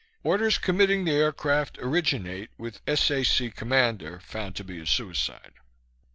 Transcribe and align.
(Orders 0.23 0.57
committing 0.57 1.05
the 1.05 1.11
aircraft 1.11 1.77
originate 1.77 2.49
with 2.57 2.81
S.A.C. 2.87 3.51
commander, 3.51 4.19
found 4.21 4.55
to 4.55 4.63
be 4.63 4.79
a 4.79 4.87
suicide.) 4.87 5.53